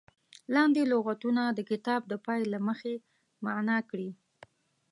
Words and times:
لاندې 0.55 0.81
لغتونه 0.91 1.43
د 1.57 1.59
کتاب 1.71 2.01
د 2.07 2.13
پای 2.25 2.41
له 2.51 2.59
برخې 2.67 2.93
معنا 3.45 3.77
کړي. 3.89 4.09